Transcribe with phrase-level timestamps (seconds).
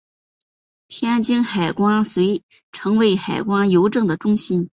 [0.87, 4.67] 天津海关遂成为海关邮政的中心。